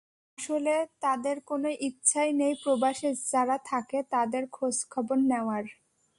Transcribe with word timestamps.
আসলে 0.37 0.73
তাদের 1.01 1.35
কোনো 1.49 1.69
ইচ্ছাই 1.87 2.29
নেই 2.39 2.53
প্রবাসে 2.63 3.09
যারা 3.31 3.57
থাকে 3.65 3.99
তাদের 4.13 4.43
খোঁজ 4.51 4.75
খবর 4.89 5.17
নেওয়ার। 5.31 5.65